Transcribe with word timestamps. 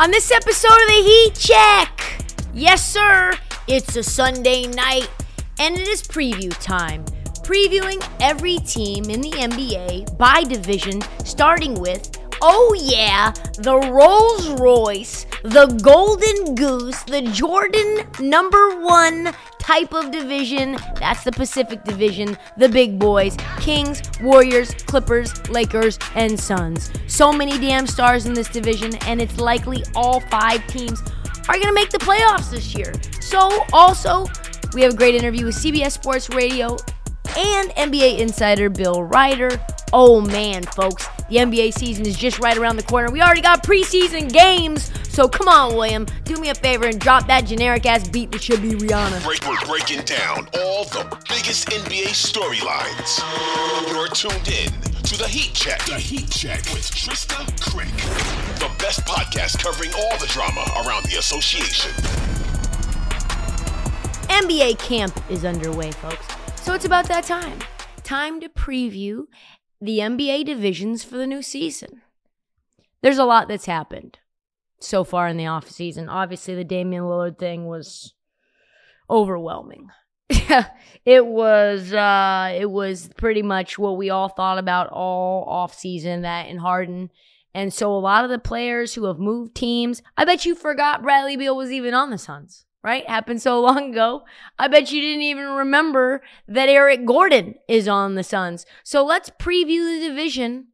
On 0.00 0.10
this 0.10 0.30
episode 0.30 0.80
of 0.80 0.88
the 0.88 1.02
Heat 1.04 1.34
Check, 1.34 2.22
yes, 2.54 2.90
sir, 2.90 3.32
it's 3.68 3.96
a 3.96 4.02
Sunday 4.02 4.66
night 4.66 5.10
and 5.58 5.76
it 5.76 5.86
is 5.86 6.02
preview 6.02 6.58
time. 6.58 7.04
Previewing 7.44 8.02
every 8.18 8.56
team 8.60 9.10
in 9.10 9.20
the 9.20 9.32
NBA 9.32 10.16
by 10.16 10.42
division, 10.44 11.02
starting 11.22 11.74
with, 11.74 12.18
oh 12.40 12.74
yeah, 12.80 13.32
the 13.58 13.76
Rolls 13.92 14.48
Royce, 14.58 15.26
the 15.42 15.66
Golden 15.82 16.54
Goose, 16.54 17.02
the 17.02 17.20
Jordan 17.20 18.06
number 18.20 18.80
one 18.80 19.34
type 19.70 19.94
of 19.94 20.10
division. 20.10 20.76
That's 20.98 21.22
the 21.22 21.30
Pacific 21.30 21.84
Division, 21.84 22.36
the 22.56 22.68
big 22.68 22.98
boys 22.98 23.36
Kings, 23.60 24.02
Warriors, 24.20 24.74
Clippers, 24.74 25.48
Lakers, 25.48 25.96
and 26.16 26.38
Suns. 26.38 26.90
So 27.06 27.32
many 27.32 27.56
damn 27.56 27.86
stars 27.86 28.26
in 28.26 28.34
this 28.34 28.48
division, 28.48 28.96
and 29.06 29.22
it's 29.22 29.38
likely 29.38 29.84
all 29.94 30.18
five 30.22 30.66
teams 30.66 31.00
are 31.48 31.54
going 31.54 31.68
to 31.68 31.72
make 31.72 31.90
the 31.90 31.98
playoffs 31.98 32.50
this 32.50 32.74
year. 32.74 32.92
So, 33.20 33.64
also, 33.72 34.26
we 34.74 34.82
have 34.82 34.94
a 34.94 34.96
great 34.96 35.14
interview 35.14 35.46
with 35.46 35.54
CBS 35.54 35.92
Sports 35.92 36.30
Radio 36.30 36.76
and 37.38 37.70
NBA 37.70 38.18
insider 38.18 38.70
Bill 38.70 39.04
Ryder. 39.04 39.50
Oh 39.92 40.20
man, 40.20 40.64
folks, 40.64 41.06
the 41.28 41.36
NBA 41.36 41.74
season 41.74 42.06
is 42.06 42.16
just 42.16 42.40
right 42.40 42.56
around 42.56 42.76
the 42.76 42.82
corner. 42.82 43.12
We 43.12 43.22
already 43.22 43.40
got 43.40 43.62
preseason 43.62 44.32
games. 44.32 44.90
So 45.10 45.28
come 45.28 45.48
on, 45.48 45.74
William, 45.74 46.06
do 46.22 46.36
me 46.36 46.50
a 46.50 46.54
favor 46.54 46.86
and 46.86 47.00
drop 47.00 47.26
that 47.26 47.44
generic 47.44 47.84
ass 47.84 48.08
beat 48.08 48.30
that 48.30 48.40
should 48.40 48.62
be 48.62 48.70
Rihanna. 48.70 49.24
Break, 49.24 49.44
we're 49.44 49.58
breaking 49.66 50.04
down 50.04 50.48
all 50.54 50.84
the 50.84 51.04
biggest 51.28 51.68
NBA 51.68 52.14
storylines. 52.14 53.18
You're 53.90 54.06
tuned 54.06 54.46
in 54.46 54.70
to 55.02 55.18
the 55.18 55.26
Heat 55.26 55.52
Check. 55.52 55.84
The 55.84 55.98
Heat 55.98 56.30
Check 56.30 56.58
with 56.72 56.88
Trysta 56.88 57.44
Krick, 57.58 57.90
the 58.60 58.70
best 58.78 59.04
podcast 59.04 59.58
covering 59.58 59.90
all 59.94 60.16
the 60.18 60.28
drama 60.28 60.64
around 60.86 61.04
the 61.06 61.18
association. 61.18 61.90
NBA 64.28 64.78
camp 64.78 65.20
is 65.28 65.44
underway, 65.44 65.90
folks. 65.90 66.24
So 66.62 66.72
it's 66.72 66.84
about 66.84 67.08
that 67.08 67.24
time. 67.24 67.58
Time 68.04 68.40
to 68.40 68.48
preview 68.48 69.24
the 69.80 69.98
NBA 69.98 70.44
divisions 70.44 71.02
for 71.02 71.16
the 71.16 71.26
new 71.26 71.42
season. 71.42 72.00
There's 73.02 73.18
a 73.18 73.24
lot 73.24 73.48
that's 73.48 73.66
happened 73.66 74.20
so 74.80 75.04
far 75.04 75.28
in 75.28 75.36
the 75.36 75.44
offseason. 75.44 76.08
Obviously, 76.08 76.54
the 76.54 76.64
Damian 76.64 77.04
Lillard 77.04 77.38
thing 77.38 77.66
was 77.66 78.14
overwhelming. 79.08 79.90
it 81.04 81.26
was 81.26 81.92
uh 81.92 82.52
it 82.56 82.70
was 82.70 83.10
pretty 83.16 83.42
much 83.42 83.78
what 83.78 83.96
we 83.96 84.10
all 84.10 84.28
thought 84.28 84.58
about 84.58 84.88
all 84.90 85.44
offseason 85.46 86.22
that 86.22 86.48
in 86.48 86.58
Harden. 86.58 87.10
And 87.52 87.74
so 87.74 87.92
a 87.92 87.98
lot 87.98 88.22
of 88.22 88.30
the 88.30 88.38
players 88.38 88.94
who 88.94 89.06
have 89.06 89.18
moved 89.18 89.56
teams, 89.56 90.02
I 90.16 90.24
bet 90.24 90.44
you 90.44 90.54
forgot 90.54 91.02
Bradley 91.02 91.36
Beal 91.36 91.56
was 91.56 91.72
even 91.72 91.94
on 91.94 92.10
the 92.10 92.18
Suns 92.18 92.64
right? 92.82 93.08
Happened 93.08 93.42
so 93.42 93.60
long 93.62 93.92
ago. 93.92 94.22
I 94.58 94.68
bet 94.68 94.92
you 94.92 95.00
didn't 95.00 95.22
even 95.22 95.48
remember 95.48 96.22
that 96.48 96.68
Eric 96.68 97.04
Gordon 97.04 97.56
is 97.68 97.88
on 97.88 98.14
the 98.14 98.24
Suns. 98.24 98.66
So 98.84 99.04
let's 99.04 99.30
preview 99.30 100.00
the 100.00 100.08
division 100.08 100.68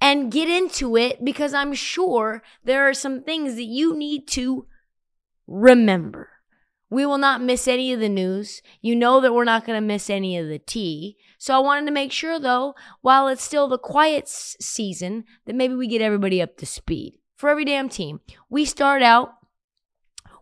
and 0.00 0.30
get 0.30 0.48
into 0.48 0.96
it 0.96 1.24
because 1.24 1.54
I'm 1.54 1.74
sure 1.74 2.42
there 2.64 2.88
are 2.88 2.94
some 2.94 3.22
things 3.22 3.56
that 3.56 3.64
you 3.64 3.96
need 3.96 4.28
to 4.28 4.66
remember. 5.46 6.30
We 6.90 7.04
will 7.04 7.18
not 7.18 7.42
miss 7.42 7.68
any 7.68 7.92
of 7.92 8.00
the 8.00 8.08
news. 8.08 8.62
You 8.80 8.96
know 8.96 9.20
that 9.20 9.34
we're 9.34 9.44
not 9.44 9.66
going 9.66 9.76
to 9.76 9.86
miss 9.86 10.08
any 10.08 10.38
of 10.38 10.48
the 10.48 10.58
tea. 10.58 11.18
So 11.36 11.54
I 11.54 11.58
wanted 11.58 11.86
to 11.86 11.92
make 11.92 12.12
sure, 12.12 12.38
though, 12.38 12.74
while 13.02 13.28
it's 13.28 13.42
still 13.42 13.68
the 13.68 13.78
quiet 13.78 14.24
s- 14.24 14.56
season, 14.60 15.24
that 15.44 15.54
maybe 15.54 15.74
we 15.74 15.86
get 15.86 16.00
everybody 16.00 16.40
up 16.40 16.56
to 16.58 16.66
speed 16.66 17.18
for 17.36 17.50
every 17.50 17.66
damn 17.66 17.90
team. 17.90 18.20
We 18.48 18.64
start 18.64 19.02
out 19.02 19.34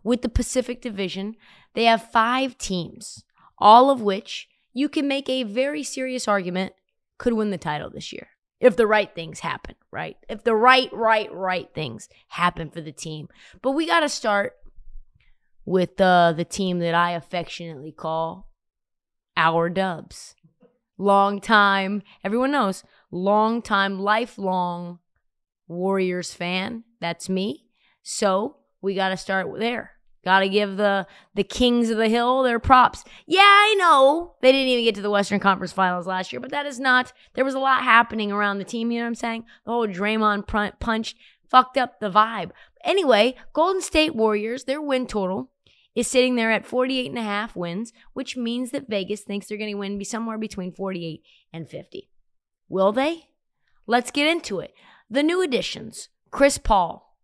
with 0.03 0.21
the 0.21 0.29
Pacific 0.29 0.81
Division. 0.81 1.35
They 1.73 1.83
have 1.83 2.11
five 2.11 2.57
teams, 2.57 3.25
all 3.57 3.89
of 3.89 4.01
which 4.01 4.47
you 4.71 4.87
can 4.87 5.07
make 5.07 5.27
a 5.27 5.43
very 5.43 5.83
serious 5.83 6.27
argument 6.27 6.73
could 7.17 7.33
win 7.33 7.49
the 7.49 7.57
title 7.57 7.89
this 7.89 8.13
year. 8.13 8.29
If 8.59 8.75
the 8.75 8.87
right 8.87 9.13
things 9.13 9.41
happen, 9.41 9.75
right? 9.91 10.17
If 10.27 10.43
the 10.43 10.55
right, 10.55 10.91
right, 10.91 11.31
right 11.31 11.69
things 11.73 12.09
happen 12.29 12.71
for 12.71 12.81
the 12.81 12.91
team. 12.91 13.29
But 13.61 13.71
we 13.71 13.85
got 13.85 13.99
to 13.99 14.09
start 14.09 14.53
with 15.65 15.99
uh, 16.01 16.33
the 16.33 16.45
team 16.45 16.79
that 16.79 16.95
I 16.95 17.11
affectionately 17.11 17.91
call 17.91 18.49
our 19.35 19.69
Dubs. 19.69 20.35
Long 20.97 21.39
time, 21.39 22.01
everyone 22.23 22.51
knows, 22.51 22.83
long 23.11 23.61
time, 23.61 23.99
lifelong 23.99 24.99
Warriors 25.67 26.33
fan. 26.33 26.83
That's 26.99 27.29
me. 27.29 27.65
So 28.01 28.57
we 28.81 28.95
got 28.95 29.09
to 29.09 29.17
start 29.17 29.47
there. 29.59 29.96
Got 30.23 30.39
to 30.39 30.49
give 30.49 30.77
the 30.77 31.07
the 31.35 31.43
Kings 31.43 31.89
of 31.89 31.97
the 31.97 32.09
Hill 32.09 32.43
their 32.43 32.59
props. 32.59 33.03
Yeah, 33.25 33.41
I 33.41 33.75
know 33.77 34.35
they 34.41 34.51
didn't 34.51 34.67
even 34.67 34.83
get 34.83 34.95
to 34.95 35.01
the 35.01 35.09
Western 35.09 35.39
Conference 35.39 35.71
Finals 35.71 36.07
last 36.07 36.33
year, 36.33 36.39
but 36.39 36.51
that 36.51 36.65
is 36.65 36.79
not. 36.79 37.13
There 37.35 37.45
was 37.45 37.53
a 37.53 37.59
lot 37.59 37.83
happening 37.83 38.31
around 38.31 38.57
the 38.57 38.65
team. 38.65 38.91
You 38.91 38.99
know 38.99 39.05
what 39.05 39.09
I'm 39.09 39.15
saying? 39.15 39.45
The 39.65 39.71
whole 39.71 39.87
Draymond 39.87 40.47
punch 40.79 41.15
fucked 41.49 41.77
up 41.77 41.99
the 41.99 42.11
vibe. 42.11 42.51
Anyway, 42.83 43.35
Golden 43.53 43.81
State 43.81 44.15
Warriors, 44.15 44.65
their 44.65 44.81
win 44.81 45.07
total 45.07 45.51
is 45.95 46.07
sitting 46.07 46.35
there 46.35 46.51
at 46.51 46.65
48 46.65 47.09
and 47.09 47.17
a 47.17 47.23
half 47.23 47.55
wins, 47.55 47.91
which 48.13 48.37
means 48.37 48.71
that 48.71 48.87
Vegas 48.87 49.21
thinks 49.21 49.47
they're 49.47 49.57
going 49.57 49.71
to 49.71 49.77
win 49.77 49.97
be 49.97 50.05
somewhere 50.05 50.37
between 50.37 50.71
48 50.71 51.21
and 51.51 51.67
50. 51.67 52.09
Will 52.69 52.91
they? 52.91 53.29
Let's 53.87 54.11
get 54.11 54.27
into 54.27 54.59
it. 54.59 54.73
The 55.09 55.23
new 55.23 55.41
additions: 55.41 56.09
Chris 56.31 56.57
Paul, 56.57 57.17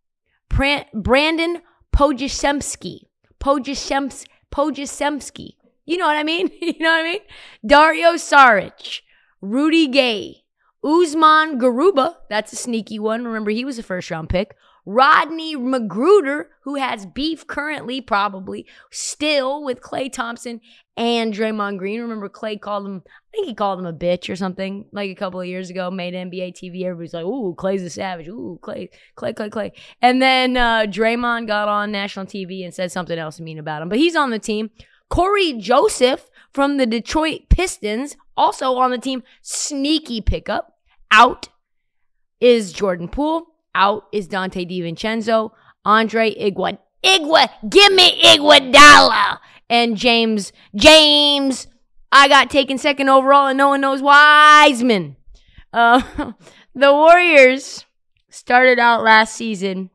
Brandon 0.49 1.61
Podziemski. 1.93 3.07
Podziemski. 3.39 4.25
Podziemski. 4.51 5.55
You 5.85 5.97
know 5.97 6.07
what 6.07 6.17
I 6.17 6.23
mean? 6.23 6.49
you 6.61 6.79
know 6.79 6.89
what 6.89 7.01
I 7.01 7.03
mean? 7.03 7.21
Dario 7.65 8.13
Saric, 8.13 9.01
Rudy 9.41 9.87
Gay, 9.87 10.43
Usman 10.83 11.59
Garuba. 11.59 12.15
That's 12.29 12.53
a 12.53 12.55
sneaky 12.55 12.99
one. 12.99 13.25
Remember, 13.25 13.51
he 13.51 13.65
was 13.65 13.79
a 13.79 13.83
first 13.83 14.11
round 14.11 14.29
pick. 14.29 14.55
Rodney 14.85 15.55
McGruder, 15.55 16.45
who 16.63 16.75
has 16.75 17.05
beef 17.05 17.47
currently, 17.47 18.01
probably 18.01 18.65
still 18.91 19.63
with 19.63 19.81
Klay 19.81 20.11
Thompson 20.11 20.59
and 20.97 21.33
Draymond 21.33 21.77
Green. 21.77 22.01
Remember, 22.01 22.27
Klay 22.27 22.59
called 22.59 22.85
him, 22.85 23.01
I 23.05 23.31
think 23.31 23.47
he 23.47 23.53
called 23.53 23.79
him 23.79 23.85
a 23.85 23.93
bitch 23.93 24.29
or 24.29 24.35
something 24.35 24.85
like 24.91 25.09
a 25.09 25.15
couple 25.15 25.39
of 25.39 25.47
years 25.47 25.69
ago, 25.69 25.89
made 25.89 26.13
NBA 26.13 26.53
TV. 26.53 26.83
Everybody's 26.83 27.13
like, 27.13 27.25
ooh, 27.25 27.55
Klay's 27.57 27.83
a 27.83 27.89
savage. 27.89 28.27
Ooh, 28.27 28.59
Klay, 28.61 28.89
Klay, 29.15 29.33
Klay, 29.33 29.49
Klay. 29.49 29.71
And 30.01 30.21
then 30.21 30.57
uh, 30.57 30.81
Draymond 30.81 31.47
got 31.47 31.67
on 31.67 31.91
national 31.91 32.25
TV 32.25 32.63
and 32.63 32.73
said 32.73 32.91
something 32.91 33.17
else 33.17 33.39
mean 33.39 33.59
about 33.59 33.81
him. 33.81 33.89
But 33.89 33.99
he's 33.99 34.15
on 34.15 34.31
the 34.31 34.39
team. 34.39 34.69
Cory 35.09 35.53
Joseph 35.53 36.29
from 36.53 36.77
the 36.77 36.85
Detroit 36.85 37.43
Pistons, 37.49 38.17
also 38.35 38.73
on 38.75 38.91
the 38.91 38.97
team. 38.97 39.23
Sneaky 39.41 40.21
pickup. 40.21 40.77
Out 41.11 41.49
is 42.39 42.73
Jordan 42.73 43.07
Poole. 43.07 43.52
Out 43.75 44.07
is 44.11 44.27
Donte 44.27 44.69
DiVincenzo, 44.69 45.51
Andre 45.85 46.33
Igua, 46.35 46.77
Igua, 47.03 47.49
give 47.69 47.93
me 47.93 48.21
Iguodala, 48.23 49.39
and 49.69 49.97
James, 49.97 50.53
James, 50.75 51.67
I 52.11 52.27
got 52.27 52.49
taken 52.49 52.77
second 52.77 53.09
overall, 53.09 53.47
and 53.47 53.57
no 53.57 53.69
one 53.69 53.81
knows 53.81 54.01
Wiseman. 54.01 55.17
Uh, 55.73 56.33
the 56.75 56.93
Warriors 56.93 57.85
started 58.29 58.79
out 58.79 59.03
last 59.03 59.35
season. 59.35 59.89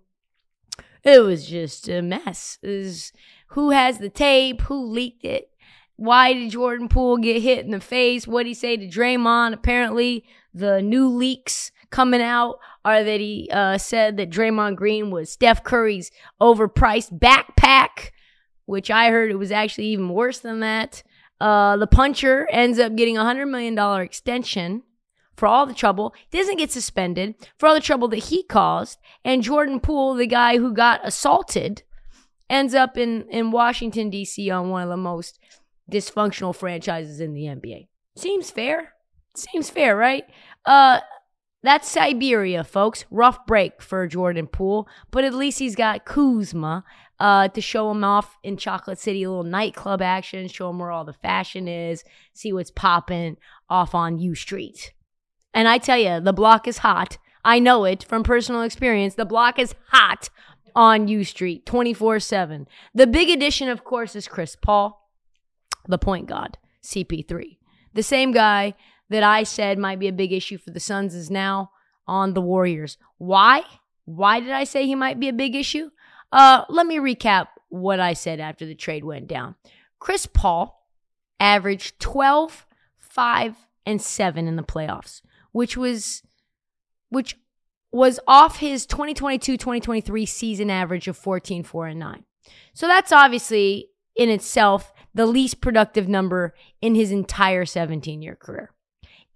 It 1.05 1.21
was 1.21 1.47
just 1.47 1.89
a 1.89 2.03
mess. 2.03 2.59
Was, 2.63 3.13
who 3.49 3.71
has 3.71 3.99
the 3.99 4.11
tape? 4.11 4.63
Who 4.63 4.85
leaked 4.85 5.25
it? 5.25 5.51
Why 5.97 6.33
did 6.33 6.51
Jordan 6.51 6.89
Poole 6.89 7.19
get 7.19 7.43
hit 7.43 7.65
in 7.65 7.71
the 7.71 7.81
face? 7.81 8.27
What 8.27 8.43
did 8.43 8.49
he 8.49 8.55
say 8.55 8.77
to 8.77 8.87
Draymond? 8.87 9.53
Apparently, 9.53 10.25
the 10.53 10.83
new 10.83 11.09
leaks 11.09 11.73
coming 11.91 12.21
out 12.21 12.59
are 12.89 13.05
that 13.05 13.21
he 13.21 13.49
uh, 13.53 13.77
said 13.79 14.17
that 14.17 14.31
Draymond 14.31 14.77
Green 14.77 15.11
was 15.11 15.31
Steph 15.31 15.63
Curry's 15.63 16.11
overpriced 16.41 17.19
backpack, 17.19 18.11
which 18.67 18.91
I 18.91 19.11
heard 19.11 19.31
it 19.31 19.39
was 19.39 19.53
actually 19.53 19.89
even 19.89 20.09
worse 20.09 20.39
than 20.39 20.61
that. 20.61 21.03
Uh, 21.41 21.77
the 21.77 21.87
puncher 21.87 22.49
ends 22.51 22.79
up 22.79 22.97
getting 22.97 23.17
a 23.17 23.23
$100 23.23 23.49
million 23.49 23.79
extension 24.01 24.83
for 25.37 25.47
all 25.47 25.67
the 25.67 25.75
trouble. 25.75 26.15
Doesn't 26.31 26.57
get 26.59 26.73
suspended 26.73 27.35
for 27.59 27.69
all 27.69 27.75
the 27.75 27.81
trouble 27.81 28.09
that 28.09 28.25
he 28.25 28.43
caused. 28.43 28.99
And 29.25 29.43
Jordan 29.43 29.81
Poole, 29.81 30.15
the 30.15 30.27
guy 30.27 30.57
who 30.57 30.73
got 30.73 31.07
assaulted, 31.07 31.83
ends 32.49 32.75
up 32.75 32.97
in, 32.97 33.27
in 33.31 33.51
Washington, 33.51 34.11
D.C. 34.11 34.51
on 34.51 34.71
one 34.71 34.83
of 34.83 34.89
the 34.89 34.97
most 34.97 35.39
dysfunctional 35.91 36.55
franchises 36.55 37.21
in 37.21 37.35
the 37.35 37.43
NBA. 37.45 37.87
Seems 38.17 38.51
fair. 38.51 38.95
Seems 39.37 39.71
fair, 39.71 39.95
right? 39.95 40.25
Uh, 40.65 41.01
that's 41.63 41.89
Siberia, 41.89 42.63
folks. 42.63 43.05
Rough 43.11 43.45
break 43.47 43.83
for 43.83 44.07
Jordan 44.07 44.47
Poole, 44.47 44.89
but 45.11 45.25
at 45.25 45.35
least 45.35 45.59
he's 45.59 45.75
got 45.75 46.05
Kuzma 46.05 46.85
uh, 47.19 47.49
to 47.49 47.61
show 47.61 47.91
him 47.91 48.05
off 48.05 48.39
in 48.45 48.57
Chocolate 48.57 48.99
City, 48.99 49.25
a 49.25 49.29
little 49.29 49.45
nightclub 49.45 50.01
action, 50.01 50.47
show 50.47 50.71
him 50.71 50.79
where 50.79 50.93
all 50.93 51.05
the 51.05 51.13
fashion 51.13 51.67
is, 51.67 52.05
see 52.33 52.53
what's 52.53 52.71
popping 52.71 53.37
off 53.69 53.95
on 53.95 54.19
U 54.19 54.35
Street. 54.35 54.93
And 55.53 55.67
I 55.67 55.79
tell 55.79 55.99
you, 55.99 56.21
the 56.21 56.33
block 56.33 56.69
is 56.69 56.79
hot. 56.79 57.19
I 57.45 57.59
know 57.59 57.85
it 57.85 58.05
from 58.05 58.23
personal 58.23 58.63
experience. 58.63 59.15
The 59.15 59.25
block 59.25 59.59
is 59.59 59.75
hot 59.89 60.31
on 60.77 61.09
U 61.09 61.25
Street 61.25 61.67
24 61.67 62.21
7. 62.21 62.69
The 62.95 63.07
big 63.07 63.29
addition, 63.29 63.69
of 63.69 63.83
course, 63.83 64.15
is 64.15 64.29
Chris 64.29 64.55
Paul, 64.55 65.11
the 65.89 65.99
point 65.99 66.29
guard, 66.29 66.57
CP3. 66.85 67.57
The 67.95 68.03
same 68.03 68.31
guy 68.31 68.75
that 69.11 69.23
I 69.23 69.43
said 69.43 69.79
might 69.79 69.99
be 69.99 70.09
a 70.09 70.13
big 70.13 70.33
issue 70.33 70.59
for 70.59 70.71
the 70.71 70.81
Suns 70.81 71.15
is 71.15 71.31
now 71.31 71.71
on 72.07 72.35
the 72.35 72.41
Warriors. 72.41 72.99
Why? 73.19 73.63
Why 74.05 74.41
did 74.41 74.51
I 74.51 74.65
say 74.65 74.87
he 74.87 74.95
might 74.95 75.21
be 75.21 75.29
a 75.29 75.33
big 75.33 75.55
issue? 75.55 75.91
Uh, 76.33 76.65
let 76.69 76.87
me 76.87 76.99
recap 76.99 77.49
what 77.69 78.01
I 78.01 78.13
said 78.13 78.41
after 78.41 78.67
the 78.67 78.75
trade 78.75 79.05
went 79.05 79.27
down. 79.27 79.55
Chris 79.99 80.27
Paul 80.27 80.89
averaged 81.41 82.01
12, 82.01 82.67
5, 82.99 83.57
and 83.87 84.03
7 84.03 84.47
in 84.47 84.57
the 84.57 84.63
playoffs, 84.63 85.23
which 85.53 85.77
was 85.77 86.23
which 87.11 87.37
was 87.91 88.21
off 88.27 88.59
his 88.59 88.87
2022-2023 88.87 90.29
season 90.29 90.69
average 90.71 91.09
of 91.09 91.17
14, 91.17 91.63
4, 91.63 91.87
and 91.87 91.99
9. 91.99 92.25
So 92.75 92.87
that's 92.87 93.13
obviously 93.13 93.89
in 94.15 94.29
itself 94.29 94.93
the 95.15 95.25
least 95.25 95.63
productive 95.63 96.07
number 96.07 96.55
in 96.83 96.95
his 96.95 97.11
entire 97.11 97.65
17 97.65 98.21
year 98.21 98.37
career. 98.37 98.73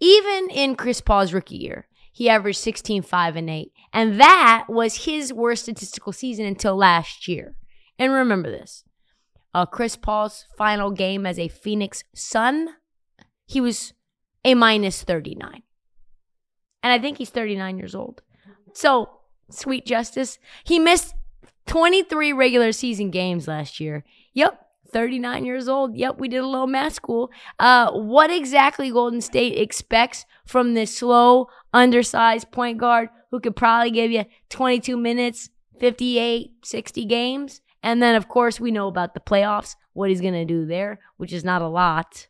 Even 0.02 0.50
in 0.50 0.74
Chris 0.74 1.00
Paul's 1.00 1.32
rookie 1.32 1.58
year, 1.58 1.86
he 2.12 2.28
averaged 2.28 2.58
16, 2.58 3.02
5, 3.02 3.36
and 3.36 3.48
8. 3.48 3.72
And 3.92 4.20
that 4.20 4.64
was 4.68 5.04
his 5.04 5.32
worst 5.32 5.62
statistical 5.62 6.12
season 6.12 6.44
until 6.44 6.74
last 6.74 7.28
year. 7.28 7.54
And 8.00 8.12
remember 8.12 8.50
this 8.50 8.82
uh, 9.54 9.64
Chris 9.64 9.94
Paul's 9.94 10.44
final 10.58 10.90
game 10.90 11.24
as 11.24 11.38
a 11.38 11.46
Phoenix 11.46 12.02
Sun, 12.16 12.70
he 13.46 13.60
was 13.60 13.92
a 14.44 14.56
minus 14.56 15.04
39. 15.04 15.62
And 16.82 16.92
I 16.92 16.98
think 16.98 17.18
he's 17.18 17.30
39 17.30 17.78
years 17.78 17.94
old. 17.94 18.22
So, 18.72 19.20
sweet 19.50 19.86
justice. 19.86 20.40
He 20.64 20.80
missed 20.80 21.14
23 21.66 22.32
regular 22.32 22.72
season 22.72 23.12
games 23.12 23.46
last 23.46 23.78
year. 23.78 24.04
Yep, 24.34 24.66
39 24.92 25.44
years 25.44 25.68
old. 25.68 25.96
Yep, 25.96 26.18
we 26.18 26.28
did 26.28 26.38
a 26.38 26.46
little 26.46 26.66
math 26.66 26.94
school. 26.94 27.30
Uh, 27.58 27.90
what 27.92 28.30
exactly 28.30 28.90
Golden 28.90 29.20
State 29.20 29.58
expects 29.58 30.24
from 30.46 30.74
this 30.74 30.96
slow, 30.96 31.48
undersized 31.72 32.50
point 32.50 32.78
guard 32.78 33.08
who 33.30 33.40
could 33.40 33.56
probably 33.56 33.90
give 33.90 34.10
you 34.10 34.24
22 34.50 34.96
minutes, 34.96 35.50
58, 35.80 36.50
60 36.64 37.04
games? 37.06 37.60
And 37.82 38.02
then, 38.02 38.14
of 38.14 38.28
course, 38.28 38.60
we 38.60 38.70
know 38.70 38.86
about 38.86 39.14
the 39.14 39.20
playoffs, 39.20 39.74
what 39.92 40.10
he's 40.10 40.20
going 40.20 40.34
to 40.34 40.44
do 40.44 40.66
there, 40.66 41.00
which 41.16 41.32
is 41.32 41.44
not 41.44 41.62
a 41.62 41.68
lot. 41.68 42.28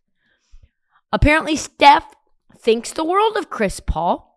Apparently, 1.12 1.56
Steph 1.56 2.14
thinks 2.58 2.92
the 2.92 3.04
world 3.04 3.36
of 3.36 3.50
Chris 3.50 3.80
Paul 3.80 4.31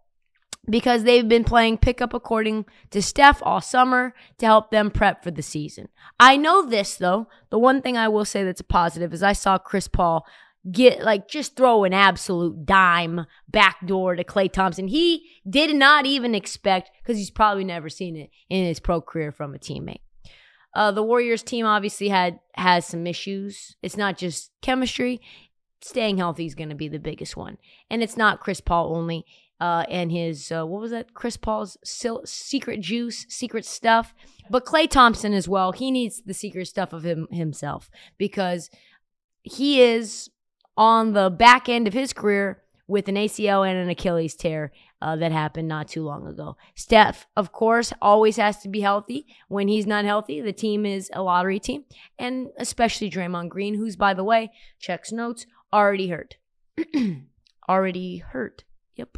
because 0.70 1.04
they've 1.04 1.28
been 1.28 1.44
playing 1.44 1.78
pickup 1.78 2.14
according 2.14 2.66
to 2.92 3.02
Steph 3.02 3.42
all 3.44 3.62
summer 3.62 4.14
to 4.38 4.46
help 4.46 4.72
them 4.72 4.92
prep 4.92 5.24
for 5.24 5.32
the 5.32 5.42
season. 5.42 5.90
I 6.20 6.38
know 6.38 6.66
this 6.66 6.96
though. 6.96 7.28
The 7.50 7.60
one 7.60 7.82
thing 7.82 7.98
I 7.98 8.08
will 8.08 8.26
say 8.26 8.44
that's 8.44 8.62
a 8.62 8.66
positive 8.66 9.14
is 9.14 9.24
I 9.24 9.34
saw 9.34 9.58
Chris 9.58 9.88
Paul 9.88 10.26
get 10.72 11.02
like 11.04 11.28
just 11.28 11.56
throw 11.56 11.84
an 11.84 11.94
absolute 11.94 12.66
dime 12.66 13.26
backdoor 13.48 14.16
to 14.16 14.24
Klay 14.24 14.52
Thompson. 14.52 14.88
He 14.88 15.30
did 15.48 15.76
not 15.76 16.06
even 16.06 16.34
expect 16.34 16.92
because 17.02 17.18
he's 17.18 17.30
probably 17.30 17.64
never 17.64 17.90
seen 17.90 18.16
it 18.16 18.30
in 18.50 18.66
his 18.66 18.80
pro 18.80 19.02
career 19.02 19.32
from 19.32 19.54
a 19.54 19.60
teammate. 19.60 20.02
Uh, 20.74 20.92
the 20.92 21.04
Warriors 21.04 21.44
team 21.44 21.66
obviously 21.66 22.10
had 22.10 22.40
has 22.56 22.86
some 22.86 23.08
issues. 23.08 23.76
It's 23.82 23.98
not 23.98 24.18
just 24.18 24.52
chemistry. 24.62 25.22
Staying 25.82 26.18
healthy 26.18 26.48
is 26.48 26.56
going 26.56 26.70
to 26.70 26.76
be 26.76 26.88
the 26.88 27.00
biggest 27.00 27.38
one, 27.38 27.58
and 27.92 28.02
it's 28.02 28.18
not 28.18 28.40
Chris 28.40 28.60
Paul 28.60 28.96
only 28.96 29.26
uh, 29.60 29.86
and 29.90 30.12
his 30.12 30.52
uh, 30.52 30.66
what 30.66 30.82
was 30.82 30.92
that? 30.92 31.14
Chris 31.14 31.38
Paul's 31.38 31.78
sil- 31.84 32.26
secret 32.26 32.82
juice, 32.82 33.26
secret 33.30 33.66
stuff. 33.66 34.14
But 34.50 34.66
Klay 34.66 34.90
Thompson 34.90 35.34
as 35.34 35.48
well. 35.48 35.72
He 35.72 35.92
needs 35.92 36.22
the 36.26 36.34
secret 36.34 36.68
stuff 36.68 36.94
of 36.94 37.04
him 37.04 37.28
himself 37.32 37.90
because 38.18 38.70
he 39.44 39.82
is 39.82 40.30
on 40.78 41.14
the 41.14 41.30
back 41.30 41.70
end 41.70 41.88
of 41.88 41.94
his 41.94 42.14
career 42.14 42.62
with 42.88 43.08
an 43.08 43.16
ACL 43.16 43.68
and 43.68 43.78
an 43.78 43.90
Achilles 43.90 44.36
tear 44.36 44.72
uh, 45.02 45.16
that 45.16 45.32
happened 45.32 45.68
not 45.68 45.88
too 45.88 46.04
long 46.04 46.28
ago. 46.28 46.58
Steph, 46.76 47.26
of 47.36 47.52
course, 47.52 47.92
always 48.02 48.36
has 48.36 48.58
to 48.62 48.70
be 48.70 48.82
healthy. 48.82 49.26
When 49.48 49.68
he's 49.68 49.88
not 49.88 50.06
healthy, 50.06 50.42
the 50.42 50.54
team 50.54 50.86
is 50.86 51.10
a 51.14 51.24
lottery 51.24 51.60
team, 51.60 51.86
and 52.20 52.50
especially 52.58 53.10
Draymond 53.10 53.50
Green, 53.50 53.76
who's 53.76 53.96
by 53.96 54.14
the 54.14 54.24
way 54.24 54.52
checks 54.80 55.12
notes 55.12 55.48
already 55.74 56.10
hurt, 56.10 56.36
already 57.70 58.18
hurt. 58.18 58.64
Yep 58.96 59.18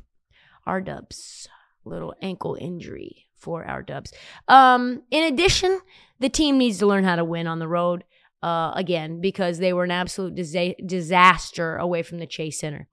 our 0.67 0.81
dubs. 0.81 1.47
Little 1.85 2.13
ankle 2.21 2.57
injury 2.59 3.27
for 3.37 3.65
our 3.65 3.81
dubs. 3.81 4.13
Um, 4.47 5.03
in 5.09 5.23
addition, 5.23 5.79
the 6.19 6.29
team 6.29 6.57
needs 6.57 6.79
to 6.79 6.85
learn 6.85 7.05
how 7.05 7.15
to 7.15 7.23
win 7.23 7.47
on 7.47 7.59
the 7.59 7.67
road 7.67 8.03
uh, 8.43 8.71
again 8.75 9.21
because 9.21 9.57
they 9.57 9.73
were 9.73 9.83
an 9.83 9.91
absolute 9.91 10.35
disa- 10.35 10.75
disaster 10.85 11.77
away 11.77 12.03
from 12.03 12.19
the 12.19 12.27
Chase 12.27 12.59
Center. 12.59 12.87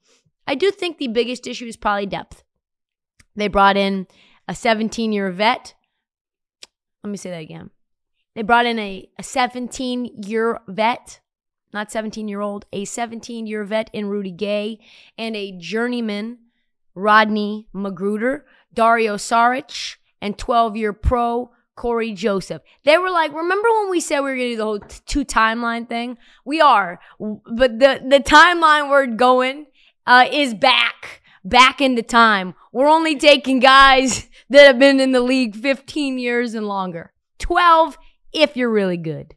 I 0.46 0.54
do 0.54 0.70
think 0.70 0.98
the 0.98 1.08
biggest 1.08 1.46
issue 1.46 1.66
is 1.66 1.76
probably 1.76 2.06
depth. 2.06 2.44
They 3.34 3.48
brought 3.48 3.76
in 3.76 4.06
a 4.46 4.54
17 4.54 5.12
year 5.12 5.30
vet. 5.30 5.74
Let 7.02 7.10
me 7.10 7.16
say 7.16 7.30
that 7.30 7.40
again. 7.40 7.70
They 8.34 8.42
brought 8.42 8.66
in 8.66 8.78
a, 8.78 9.08
a 9.18 9.22
17 9.22 10.22
year 10.22 10.60
vet, 10.68 11.20
not 11.72 11.90
17 11.90 12.28
year 12.28 12.40
old, 12.40 12.66
a 12.72 12.84
17 12.84 13.46
year 13.46 13.64
vet 13.64 13.90
in 13.92 14.06
Rudy 14.06 14.32
Gay, 14.32 14.78
and 15.18 15.34
a 15.34 15.56
journeyman 15.58 16.38
Rodney 16.94 17.68
McGruder, 17.74 18.42
Dario 18.72 19.16
Saric, 19.16 19.96
and 20.20 20.38
12 20.38 20.76
year 20.76 20.92
pro 20.92 21.50
Cory 21.76 22.12
Joseph. 22.12 22.62
They 22.84 22.98
were 22.98 23.10
like, 23.10 23.32
remember 23.32 23.68
when 23.68 23.90
we 23.90 24.00
said 24.00 24.20
we 24.20 24.30
were 24.30 24.36
going 24.36 24.48
to 24.48 24.52
do 24.52 24.56
the 24.56 24.64
whole 24.64 24.80
t- 24.80 25.00
two 25.06 25.24
timeline 25.24 25.88
thing? 25.88 26.18
We 26.44 26.60
are. 26.60 27.00
But 27.18 27.78
the, 27.78 28.00
the 28.06 28.20
timeline 28.20 28.90
we're 28.90 29.06
going 29.06 29.66
uh, 30.06 30.26
is 30.30 30.54
back, 30.54 31.22
back 31.44 31.80
into 31.80 32.02
time. 32.02 32.54
We're 32.72 32.88
only 32.88 33.16
taking 33.16 33.58
guys 33.58 34.28
that 34.50 34.66
have 34.66 34.78
been 34.78 35.00
in 35.00 35.12
the 35.12 35.20
league 35.20 35.56
15 35.56 36.18
years 36.18 36.54
and 36.54 36.68
longer. 36.68 37.12
12 37.38 37.98
if 38.32 38.56
you're 38.56 38.70
really 38.70 38.96
good. 38.96 39.34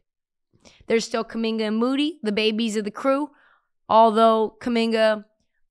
There's 0.86 1.04
still 1.04 1.24
Kuminga 1.24 1.62
and 1.62 1.76
Moody, 1.76 2.18
the 2.22 2.32
babies 2.32 2.76
of 2.76 2.84
the 2.84 2.90
crew. 2.90 3.30
Although 3.88 4.56
Kuminga 4.60 5.24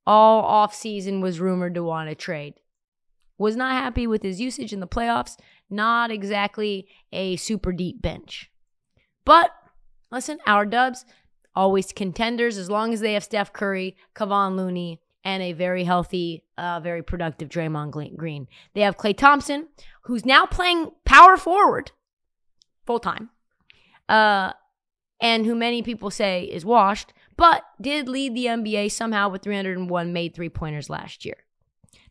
all 0.07 0.67
offseason 0.67 1.21
was 1.21 1.41
rumored 1.41 1.75
to 1.75 1.83
want 1.83 2.09
to 2.09 2.15
trade. 2.15 2.55
Was 3.37 3.57
not 3.57 3.73
happy 3.73 4.07
with 4.07 4.23
his 4.23 4.39
usage 4.39 4.71
in 4.73 4.79
the 4.79 4.87
playoffs. 4.87 5.37
Not 5.69 6.09
exactly 6.09 6.87
a 7.11 7.35
super 7.35 7.73
deep 7.73 8.01
bench. 8.01 8.49
But 9.25 9.51
listen, 10.09 10.39
our 10.47 10.65
dubs, 10.65 11.05
always 11.53 11.91
contenders 11.91 12.57
as 12.57 12.69
long 12.69 12.93
as 12.93 13.01
they 13.01 13.13
have 13.13 13.23
Steph 13.23 13.51
Curry, 13.51 13.97
Kevon 14.15 14.55
Looney, 14.55 15.01
and 15.25 15.43
a 15.43 15.51
very 15.51 15.83
healthy, 15.83 16.45
uh, 16.57 16.79
very 16.79 17.03
productive 17.03 17.49
Draymond 17.49 18.15
Green. 18.15 18.47
They 18.73 18.81
have 18.81 18.95
Klay 18.95 19.15
Thompson, 19.15 19.67
who's 20.03 20.25
now 20.25 20.45
playing 20.45 20.91
power 21.03 21.35
forward 21.35 21.91
full 22.85 22.99
time, 22.99 23.29
uh, 24.07 24.53
and 25.19 25.45
who 25.45 25.53
many 25.53 25.81
people 25.81 26.09
say 26.09 26.43
is 26.43 26.63
washed 26.63 27.11
but 27.37 27.63
did 27.79 28.09
lead 28.09 28.35
the 28.35 28.45
NBA 28.45 28.91
somehow 28.91 29.29
with 29.29 29.43
301 29.43 30.11
made 30.11 30.33
three 30.33 30.49
pointers 30.49 30.89
last 30.89 31.23
year. 31.23 31.37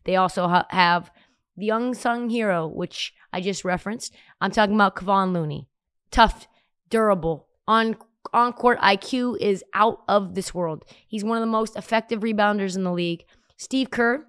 They 0.05 0.15
also 0.15 0.47
ha- 0.47 0.65
have 0.69 1.11
the 1.55 1.69
unsung 1.69 2.29
hero, 2.29 2.67
which 2.67 3.13
I 3.33 3.41
just 3.41 3.65
referenced. 3.65 4.13
I'm 4.39 4.51
talking 4.51 4.75
about 4.75 4.95
Kevon 4.95 5.33
Looney. 5.33 5.67
Tough, 6.11 6.47
durable, 6.89 7.47
on 7.67 7.97
on 8.33 8.51
court 8.53 8.79
IQ 8.79 9.37
is 9.39 9.63
out 9.73 10.01
of 10.07 10.35
this 10.35 10.53
world. 10.53 10.83
He's 11.07 11.23
one 11.23 11.37
of 11.37 11.41
the 11.41 11.51
most 11.51 11.75
effective 11.77 12.21
rebounders 12.21 12.75
in 12.75 12.83
the 12.83 12.91
league. 12.91 13.23
Steve 13.55 13.89
Kerr 13.89 14.27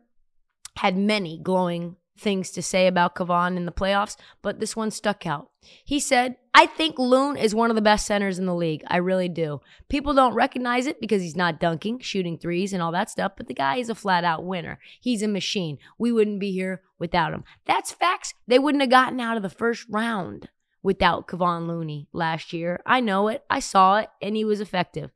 had 0.77 0.97
many 0.97 1.39
glowing 1.39 1.97
things 2.19 2.51
to 2.51 2.63
say 2.63 2.87
about 2.87 3.15
Kevon 3.15 3.57
in 3.57 3.67
the 3.67 3.73
playoffs, 3.73 4.17
but 4.43 4.61
this 4.61 4.77
one 4.77 4.91
stuck 4.91 5.27
out. 5.27 5.51
He 5.85 6.01
said, 6.01 6.37
I 6.55 6.67
think 6.67 6.99
Loon 6.99 7.37
is 7.37 7.55
one 7.55 7.71
of 7.71 7.77
the 7.77 7.83
best 7.83 8.07
centers 8.07 8.39
in 8.39 8.47
the 8.47 8.55
league. 8.55 8.83
I 8.89 8.97
really 8.97 9.29
do. 9.29 9.61
People 9.89 10.15
don't 10.15 10.35
recognize 10.35 10.87
it 10.87 11.01
because 11.01 11.23
he's 11.23 11.37
not 11.37 11.61
dunking, 11.61 12.01
shooting 12.01 12.39
threes, 12.39 12.73
and 12.73 12.83
all 12.83 12.93
that 12.93 13.11
stuff, 13.11 13.33
but 13.37 13.47
the 13.47 13.55
guy 13.55 13.77
is 13.77 13.89
a 13.89 13.95
flat 13.95 14.25
out 14.25 14.45
winner. 14.45 14.79
He's 15.01 15.23
a 15.23 15.29
machine. 15.29 15.79
We 15.99 16.13
wouldn't 16.13 16.41
be 16.41 16.53
here 16.53 16.83
without 16.99 17.33
him. 17.33 17.45
That's 17.67 17.93
facts. 17.93 18.35
They 18.47 18.59
wouldn't 18.59 18.83
have 18.83 18.91
gotten 18.91 19.21
out 19.21 19.37
of 19.37 19.43
the 19.43 19.49
first 19.51 19.87
round 19.89 20.49
without 20.83 21.29
Kevon 21.29 21.67
Looney 21.67 22.09
last 22.13 22.53
year. 22.53 22.81
I 22.87 23.01
know 23.01 23.29
it. 23.29 23.45
I 23.51 23.61
saw 23.61 23.99
it, 23.99 24.09
and 24.21 24.37
he 24.37 24.45
was 24.45 24.61
effective. 24.61 25.11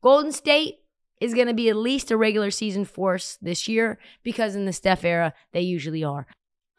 Golden 0.00 0.32
State 0.32 0.76
is 1.20 1.34
going 1.34 1.48
to 1.48 1.54
be 1.54 1.68
at 1.68 1.76
least 1.76 2.10
a 2.10 2.16
regular 2.16 2.50
season 2.50 2.84
force 2.84 3.38
this 3.42 3.68
year 3.68 3.98
because 4.22 4.54
in 4.54 4.64
the 4.64 4.72
Steph 4.72 5.04
era, 5.04 5.34
they 5.52 5.60
usually 5.60 6.04
are. 6.04 6.26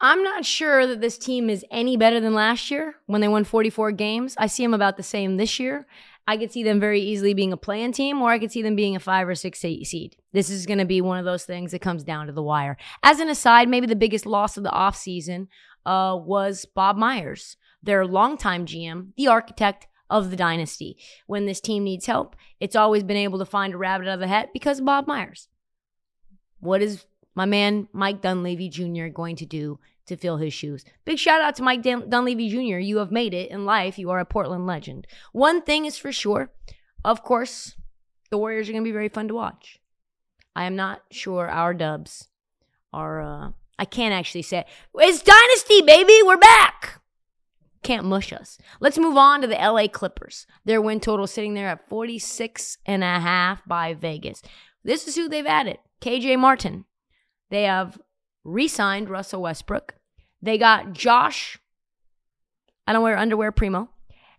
I'm 0.02 0.22
not 0.22 0.46
sure 0.46 0.86
that 0.86 1.02
this 1.02 1.18
team 1.18 1.50
is 1.50 1.64
any 1.70 1.96
better 1.96 2.20
than 2.20 2.32
last 2.32 2.70
year 2.70 2.94
when 3.06 3.20
they 3.20 3.28
won 3.28 3.44
44 3.44 3.92
games. 3.92 4.34
I 4.38 4.46
see 4.46 4.62
them 4.62 4.72
about 4.72 4.96
the 4.96 5.02
same 5.02 5.36
this 5.36 5.60
year. 5.60 5.86
I 6.26 6.36
could 6.36 6.52
see 6.52 6.62
them 6.62 6.80
very 6.80 7.00
easily 7.00 7.34
being 7.34 7.52
a 7.52 7.56
play-in 7.56 7.92
team, 7.92 8.22
or 8.22 8.30
I 8.30 8.38
could 8.38 8.52
see 8.52 8.62
them 8.62 8.76
being 8.76 8.96
a 8.96 9.00
five 9.00 9.28
or 9.28 9.34
six 9.34 9.64
eight 9.64 9.86
seed. 9.86 10.16
This 10.32 10.48
is 10.48 10.64
going 10.64 10.78
to 10.78 10.84
be 10.84 11.00
one 11.00 11.18
of 11.18 11.24
those 11.24 11.44
things 11.44 11.72
that 11.72 11.80
comes 11.80 12.04
down 12.04 12.28
to 12.28 12.32
the 12.32 12.42
wire. 12.42 12.76
As 13.02 13.20
an 13.20 13.28
aside, 13.28 13.68
maybe 13.68 13.86
the 13.86 13.96
biggest 13.96 14.26
loss 14.26 14.56
of 14.56 14.62
the 14.62 14.70
offseason 14.70 15.48
uh, 15.84 16.16
was 16.16 16.66
Bob 16.66 16.96
Myers, 16.96 17.56
their 17.82 18.06
longtime 18.06 18.64
GM, 18.64 19.08
the 19.16 19.26
architect 19.26 19.86
of 20.08 20.30
the 20.30 20.36
dynasty. 20.36 20.96
When 21.26 21.46
this 21.46 21.60
team 21.60 21.84
needs 21.84 22.06
help, 22.06 22.36
it's 22.58 22.76
always 22.76 23.02
been 23.02 23.16
able 23.16 23.38
to 23.40 23.44
find 23.44 23.74
a 23.74 23.78
rabbit 23.78 24.08
out 24.08 24.14
of 24.14 24.20
the 24.20 24.28
hat 24.28 24.50
because 24.52 24.78
of 24.78 24.86
Bob 24.86 25.06
Myers. 25.06 25.48
What 26.60 26.82
is 26.82 27.06
my 27.34 27.44
man 27.44 27.88
Mike 27.92 28.20
Dunleavy 28.20 28.68
Jr. 28.68 29.06
going 29.08 29.36
to 29.36 29.46
do 29.46 29.78
to 30.06 30.16
fill 30.16 30.36
his 30.38 30.52
shoes? 30.52 30.84
Big 31.04 31.18
shout 31.18 31.40
out 31.40 31.54
to 31.56 31.62
Mike 31.62 31.82
Dun- 31.82 32.08
Dunleavy 32.08 32.48
Jr. 32.48 32.78
You 32.78 32.98
have 32.98 33.12
made 33.12 33.34
it 33.34 33.50
in 33.50 33.64
life. 33.64 33.98
You 33.98 34.10
are 34.10 34.18
a 34.18 34.24
Portland 34.24 34.66
legend. 34.66 35.06
One 35.32 35.62
thing 35.62 35.84
is 35.84 35.96
for 35.96 36.12
sure. 36.12 36.50
Of 37.04 37.22
course, 37.22 37.76
the 38.30 38.38
Warriors 38.38 38.68
are 38.68 38.72
going 38.72 38.84
to 38.84 38.88
be 38.88 38.92
very 38.92 39.08
fun 39.08 39.28
to 39.28 39.34
watch. 39.34 39.78
I 40.54 40.64
am 40.64 40.76
not 40.76 41.02
sure 41.10 41.48
our 41.48 41.72
dubs 41.72 42.28
are, 42.92 43.22
uh, 43.22 43.50
I 43.78 43.84
can't 43.84 44.12
actually 44.12 44.42
say, 44.42 44.58
it. 44.58 44.66
it's 44.94 45.22
Dynasty, 45.22 45.82
baby. 45.82 46.18
We're 46.24 46.36
back. 46.36 47.00
Can't 47.82 48.04
mush 48.04 48.32
us. 48.32 48.58
Let's 48.80 48.98
move 48.98 49.16
on 49.16 49.40
to 49.40 49.46
the 49.46 49.54
LA 49.54 49.86
Clippers. 49.88 50.46
Their 50.64 50.82
win 50.82 51.00
total 51.00 51.26
sitting 51.26 51.54
there 51.54 51.68
at 51.68 51.88
46 51.88 52.76
and 52.84 53.02
a 53.02 53.20
half 53.20 53.66
by 53.66 53.94
Vegas. 53.94 54.42
This 54.84 55.08
is 55.08 55.14
who 55.14 55.28
they've 55.28 55.46
added. 55.46 55.78
KJ 56.02 56.38
Martin. 56.38 56.84
They 57.50 57.64
have 57.64 57.98
re-signed 58.44 59.10
Russell 59.10 59.42
Westbrook. 59.42 59.94
They 60.40 60.56
got 60.56 60.92
Josh, 60.92 61.58
I 62.86 62.92
don't 62.92 63.02
wear 63.02 63.18
underwear 63.18 63.52
primo, 63.52 63.90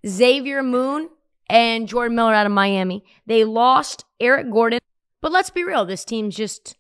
Xavier 0.07 0.63
Moon, 0.63 1.09
and 1.49 1.87
Jordan 1.87 2.15
Miller 2.15 2.33
out 2.33 2.45
of 2.45 2.51
Miami. 2.51 3.03
They 3.25 3.43
lost 3.43 4.05
Eric 4.19 4.49
Gordon. 4.51 4.79
But 5.21 5.31
let's 5.31 5.49
be 5.51 5.63
real, 5.63 5.85
this 5.85 6.05
team 6.05 6.31
just 6.31 6.75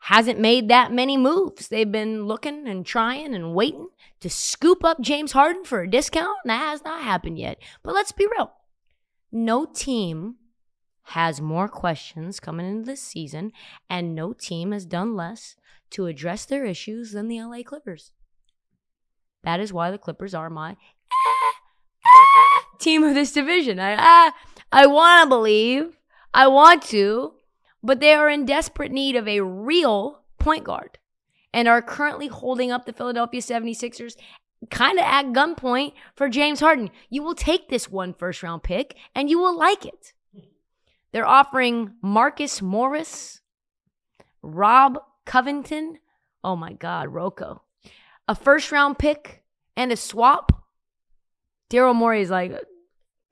hasn't 0.00 0.40
made 0.40 0.68
that 0.68 0.92
many 0.92 1.16
moves. 1.16 1.68
They've 1.68 1.90
been 1.90 2.24
looking 2.24 2.66
and 2.66 2.84
trying 2.84 3.34
and 3.34 3.54
waiting 3.54 3.88
to 4.20 4.30
scoop 4.30 4.84
up 4.84 5.00
James 5.00 5.32
Harden 5.32 5.64
for 5.64 5.82
a 5.82 5.90
discount, 5.90 6.38
and 6.44 6.50
that 6.50 6.70
has 6.70 6.82
not 6.84 7.02
happened 7.02 7.38
yet. 7.38 7.58
But 7.82 7.94
let's 7.94 8.12
be 8.12 8.26
real. 8.26 8.52
No 9.30 9.66
team 9.66 10.36
has 11.08 11.40
more 11.40 11.68
questions 11.68 12.40
coming 12.40 12.66
into 12.66 12.84
this 12.84 13.02
season, 13.02 13.52
and 13.88 14.14
no 14.14 14.32
team 14.32 14.72
has 14.72 14.84
done 14.84 15.16
less 15.16 15.56
to 15.90 16.06
address 16.06 16.44
their 16.44 16.64
issues 16.64 17.12
than 17.12 17.28
the 17.28 17.42
LA 17.42 17.62
Clippers. 17.62 18.12
That 19.42 19.60
is 19.60 19.72
why 19.72 19.90
the 19.90 19.98
Clippers 19.98 20.34
are 20.34 20.50
my 20.50 20.76
team 22.78 23.02
of 23.04 23.14
this 23.14 23.32
division. 23.32 23.80
I 23.80 23.96
ah, 23.98 24.34
I 24.70 24.86
want 24.86 25.24
to 25.24 25.28
believe, 25.28 25.96
I 26.34 26.46
want 26.48 26.82
to, 26.84 27.32
but 27.82 28.00
they 28.00 28.12
are 28.12 28.28
in 28.28 28.44
desperate 28.44 28.92
need 28.92 29.16
of 29.16 29.26
a 29.26 29.40
real 29.40 30.22
point 30.38 30.64
guard 30.64 30.98
and 31.54 31.66
are 31.66 31.80
currently 31.80 32.28
holding 32.28 32.70
up 32.70 32.84
the 32.84 32.92
Philadelphia 32.92 33.40
76ers 33.40 34.16
kind 34.70 34.98
of 34.98 35.04
at 35.04 35.26
gunpoint 35.26 35.92
for 36.14 36.28
James 36.28 36.60
Harden. 36.60 36.90
You 37.08 37.22
will 37.22 37.34
take 37.34 37.68
this 37.68 37.90
one 37.90 38.12
first 38.12 38.42
round 38.42 38.62
pick 38.62 38.94
and 39.14 39.30
you 39.30 39.38
will 39.38 39.56
like 39.56 39.86
it. 39.86 40.12
They're 41.12 41.26
offering 41.26 41.94
Marcus 42.02 42.60
Morris, 42.60 43.40
Rob 44.42 44.98
Covington. 45.24 45.98
Oh 46.44 46.56
my 46.56 46.72
God, 46.72 47.08
Rocco. 47.08 47.62
A 48.26 48.34
first 48.34 48.70
round 48.72 48.98
pick 48.98 49.42
and 49.76 49.90
a 49.90 49.96
swap. 49.96 50.64
Daryl 51.70 51.94
Morey 51.94 52.22
is 52.22 52.30
like, 52.30 52.52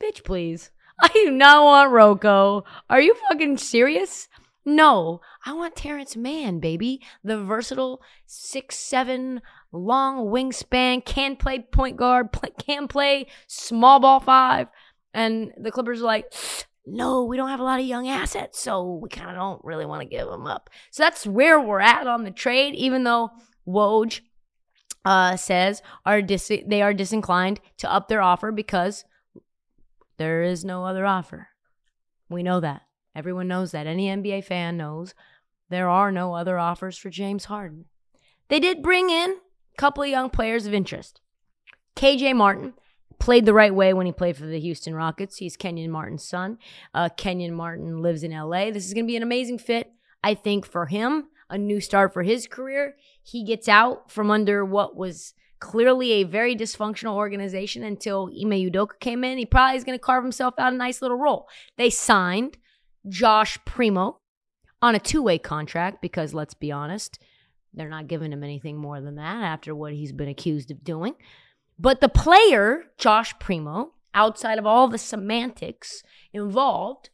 bitch, 0.03 0.25
please. 0.25 0.71
I 1.01 1.09
do 1.09 1.31
not 1.31 1.65
want 1.65 1.93
Rocco. 1.93 2.65
Are 2.89 3.01
you 3.01 3.15
fucking 3.29 3.59
serious? 3.59 4.29
No, 4.65 5.21
I 5.45 5.53
want 5.53 5.77
Terance 5.77 6.17
Mann, 6.17 6.59
baby. 6.59 7.01
The 7.23 7.43
versatile 7.43 8.03
six 8.27 8.77
seven, 8.77 9.41
long 9.71 10.27
wingspan, 10.27 11.05
can 11.05 11.37
play 11.37 11.61
point 11.61 11.97
guard, 11.97 12.33
play, 12.33 12.51
can 12.59 12.89
play 12.89 13.29
small 13.47 14.01
ball 14.01 14.19
five. 14.19 14.67
And 15.15 15.53
the 15.57 15.71
Clippers 15.71 16.01
are 16.01 16.07
like, 16.07 16.33
no, 16.87 17.25
we 17.25 17.37
don't 17.37 17.49
have 17.49 17.61
a 17.61 17.65
lot 17.65 17.81
of 17.81 17.87
young 17.87 18.09
assets, 18.09 18.61
so 18.61 19.01
we 19.03 19.09
kind 19.09 19.31
of 19.31 19.37
don't 19.37 19.65
really 19.65 19.85
want 19.85 20.03
to 20.03 20.09
give 20.09 20.29
them 20.29 20.47
up. 20.47 20.71
So 20.93 21.03
that's 21.03 21.27
where 21.27 21.61
we're 21.61 21.81
at 21.81 22.07
on 22.07 22.23
the 22.23 22.31
trade, 22.31 22.75
even 22.77 23.03
though 23.03 23.31
Woj 23.67 24.21
uh, 25.05 25.37
says 25.37 25.83
are 26.05 26.23
dis- 26.23 26.63
they 26.67 26.83
are 26.83 26.95
disinclined 26.95 27.61
to 27.79 27.93
up 27.93 28.09
their 28.09 28.23
offer 28.23 28.53
because 28.53 29.05
there 30.17 30.43
is 30.43 30.65
no 30.65 30.85
other 30.85 31.05
offer. 31.05 31.49
We 32.29 32.43
know 32.43 32.61
that. 32.61 32.83
Everyone 33.15 33.49
knows 33.49 33.73
that. 33.73 33.87
Any 33.87 34.07
NBA 34.09 34.45
fan 34.45 34.77
knows 34.77 35.15
there 35.69 35.89
are 35.89 36.13
no 36.13 36.35
other 36.35 36.59
offers 36.59 36.97
for 36.97 37.11
James 37.11 37.47
Harden. 37.47 37.87
They 38.49 38.61
did 38.61 38.83
bring 38.83 39.11
in 39.11 39.31
a 39.31 39.77
couple 39.77 40.03
of 40.03 40.09
young 40.09 40.31
players 40.31 40.67
of 40.67 40.75
interest. 40.75 41.21
KJ 41.97 42.37
Martin 42.37 42.75
played 43.19 43.47
the 43.47 43.55
right 43.55 43.75
way 43.75 43.93
when 43.93 44.07
he 44.07 44.13
played 44.13 44.37
for 44.37 44.47
the 44.47 44.61
Houston 44.61 44.95
Rockets. 44.95 45.39
He's 45.39 45.57
Kenyon 45.57 45.91
Martin's 45.91 46.25
son. 46.25 46.59
Uh, 46.95 47.09
Kenyon 47.17 47.55
Martin 47.55 48.03
lives 48.03 48.23
in 48.23 48.33
LA. 48.33 48.71
This 48.71 48.87
is 48.87 48.95
going 48.95 49.05
to 49.05 49.11
be 49.11 49.17
an 49.17 49.23
amazing 49.23 49.59
fit, 49.59 49.93
I 50.23 50.35
think, 50.35 50.67
for 50.67 50.87
him. 50.87 51.29
A 51.49 51.57
new 51.57 51.81
start 51.81 52.13
for 52.13 52.23
his 52.23 52.47
career. 52.47 52.97
He 53.23 53.45
gets 53.45 53.69
out 53.69 54.11
from 54.11 54.31
under 54.31 54.65
what 54.65 54.97
was 54.97 55.35
clearly 55.61 56.13
a 56.13 56.25
very 56.25 56.57
dysfunctional 56.57 57.15
organization 57.15 57.83
until 57.83 58.29
Ime 58.29 58.71
Udoka 58.71 58.99
came 59.01 59.25
in. 59.25 59.39
He 59.39 59.47
probably 59.47 59.77
is 59.77 59.85
going 59.85 59.99
to 59.99 60.05
carve 60.05 60.25
himself 60.25 60.55
out 60.59 60.73
a 60.73 60.77
nice 60.77 61.01
little 61.01 61.17
role. 61.17 61.49
They 61.77 61.91
signed 61.91 62.59
Josh 63.09 63.59
Primo 63.65 64.21
on 64.83 64.95
a 64.95 64.99
two 64.99 65.23
way 65.23 65.39
contract 65.39 66.03
because, 66.03 66.35
let's 66.35 66.55
be 66.55 66.73
honest, 66.73 67.19
they're 67.73 67.89
not 67.89 68.09
giving 68.09 68.33
him 68.33 68.43
anything 68.43 68.77
more 68.77 69.01
than 69.01 69.17
that 69.17 69.43
after 69.43 69.75
what 69.75 69.93
he's 69.93 70.13
been 70.13 70.29
accused 70.29 70.71
of 70.71 70.83
doing. 70.83 71.15
But 71.79 72.01
the 72.01 72.09
player, 72.09 72.85
Josh 72.99 73.39
Primo, 73.39 73.93
outside 74.15 74.59
of 74.59 74.67
all 74.67 74.89
the 74.89 74.99
semantics 74.99 76.03
involved, 76.33 77.11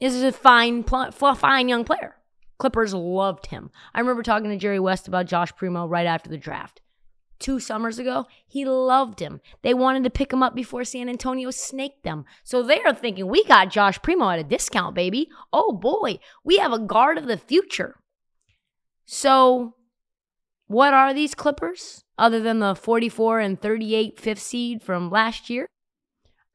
is 0.00 0.22
a 0.22 0.32
fine, 0.32 0.84
pl- 0.84 1.10
fine 1.10 1.68
young 1.68 1.84
player. 1.84 2.16
Clippers 2.58 2.94
loved 2.94 3.46
him. 3.46 3.70
I 3.94 4.00
remember 4.00 4.22
talking 4.22 4.50
to 4.50 4.56
Jerry 4.56 4.78
West 4.78 5.08
about 5.08 5.26
Josh 5.26 5.54
Primo 5.56 5.86
right 5.86 6.06
after 6.06 6.30
the 6.30 6.38
draft. 6.38 6.80
Two 7.40 7.58
summers 7.58 7.98
ago, 7.98 8.26
he 8.46 8.64
loved 8.64 9.18
him. 9.18 9.40
They 9.62 9.74
wanted 9.74 10.04
to 10.04 10.10
pick 10.10 10.32
him 10.32 10.42
up 10.42 10.54
before 10.54 10.84
San 10.84 11.08
Antonio 11.08 11.50
snaked 11.50 12.04
them. 12.04 12.24
So 12.44 12.62
they 12.62 12.80
are 12.82 12.94
thinking, 12.94 13.26
we 13.26 13.44
got 13.44 13.70
Josh 13.70 14.00
Primo 14.00 14.30
at 14.30 14.38
a 14.38 14.44
discount, 14.44 14.94
baby. 14.94 15.28
Oh 15.52 15.72
boy, 15.72 16.20
we 16.44 16.58
have 16.58 16.72
a 16.72 16.78
guard 16.78 17.18
of 17.18 17.26
the 17.26 17.36
future. 17.36 17.96
So, 19.04 19.74
what 20.68 20.94
are 20.94 21.12
these 21.12 21.34
Clippers 21.34 22.03
other 22.18 22.40
than 22.40 22.60
the 22.60 22.74
44 22.74 23.40
and 23.40 23.60
38 23.60 24.18
fifth 24.18 24.42
seed 24.42 24.82
from 24.82 25.10
last 25.10 25.50
year? 25.50 25.66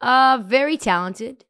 A 0.01 0.42
very 0.44 0.78
talented, 0.78 1.46